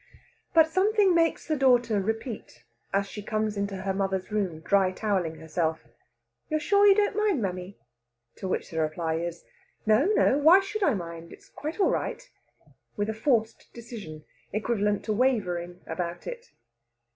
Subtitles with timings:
[0.55, 5.35] But something makes the daughter repeat, as she comes into her mother's room dry towelling
[5.35, 5.85] herself,
[6.49, 7.77] "You're sure you don't mind, mammy?"
[8.37, 9.45] to which the reply is,
[9.85, 10.39] "No, no!
[10.39, 11.31] Why should I mind?
[11.31, 12.27] It's all quite right,"
[12.97, 16.49] with a forced decision, equivalent to wavering, about it.